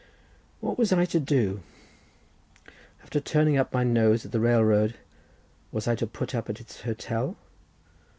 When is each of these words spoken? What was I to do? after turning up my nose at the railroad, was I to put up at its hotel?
What 0.61 0.79
was 0.79 0.91
I 0.91 1.05
to 1.05 1.19
do? 1.19 1.61
after 3.03 3.19
turning 3.19 3.55
up 3.55 3.71
my 3.71 3.83
nose 3.83 4.25
at 4.25 4.31
the 4.31 4.39
railroad, 4.39 4.95
was 5.71 5.87
I 5.87 5.93
to 5.97 6.07
put 6.07 6.33
up 6.33 6.49
at 6.49 6.59
its 6.59 6.81
hotel? 6.81 7.37